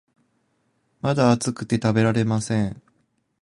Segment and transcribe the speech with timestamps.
[1.01, 2.81] まだ熱くて食べられません